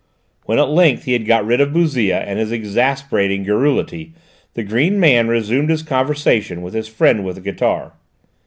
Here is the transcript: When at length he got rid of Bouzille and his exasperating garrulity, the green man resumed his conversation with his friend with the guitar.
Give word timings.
When 0.45 0.57
at 0.57 0.69
length 0.69 1.03
he 1.03 1.15
got 1.19 1.45
rid 1.45 1.61
of 1.61 1.73
Bouzille 1.73 2.19
and 2.25 2.39
his 2.39 2.51
exasperating 2.51 3.43
garrulity, 3.43 4.13
the 4.55 4.63
green 4.63 4.99
man 4.99 5.27
resumed 5.27 5.69
his 5.69 5.83
conversation 5.83 6.63
with 6.63 6.73
his 6.73 6.87
friend 6.87 7.23
with 7.23 7.35
the 7.35 7.41
guitar. 7.43 7.93